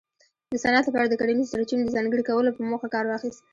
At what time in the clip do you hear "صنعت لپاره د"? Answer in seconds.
0.63-1.13